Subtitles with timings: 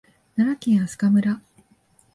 [0.35, 1.41] 奈良県明日香村